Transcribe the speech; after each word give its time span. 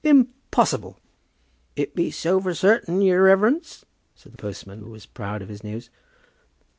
"Impossible!" 0.03 0.97
"It 1.75 1.93
be 1.93 2.09
so 2.09 2.41
for 2.41 2.53
zartain, 2.55 3.03
yer 3.05 3.23
reverence," 3.25 3.85
said 4.15 4.31
the 4.33 4.37
postman, 4.39 4.79
who 4.79 4.89
was 4.89 5.05
proud 5.05 5.43
of 5.43 5.49
his 5.49 5.63
news. 5.63 5.91